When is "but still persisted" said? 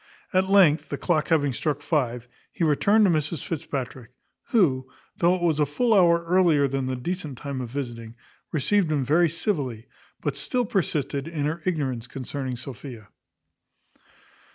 10.19-11.27